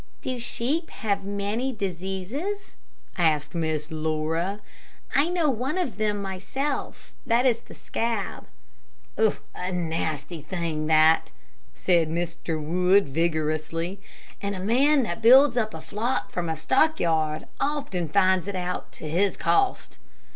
"Do 0.23 0.39
sheep 0.39 0.89
have 0.89 1.23
many 1.23 1.71
diseases?" 1.71 2.71
asked 3.19 3.53
Miss 3.53 3.91
Laura. 3.91 4.59
"I 5.13 5.29
know 5.29 5.51
one 5.51 5.77
of 5.77 5.97
them 5.97 6.19
myself 6.19 7.13
that 7.23 7.45
is 7.45 7.59
the 7.59 7.75
scab." 7.75 8.47
"A 9.15 9.71
nasty 9.71 10.41
thing 10.41 10.87
that," 10.87 11.31
said 11.75 12.09
Mr. 12.09 12.59
Wood, 12.59 13.09
vigorously; 13.09 13.99
"and 14.41 14.55
a 14.55 14.59
man 14.59 15.03
that 15.03 15.21
builds 15.21 15.55
up 15.55 15.75
a 15.75 15.81
flock 15.81 16.31
from 16.31 16.49
a 16.49 16.55
stockyard 16.57 17.45
often 17.59 18.09
finds 18.09 18.47
it 18.47 18.55
out 18.55 18.91
to 18.93 19.07
his 19.07 19.37
cost." 19.37 19.99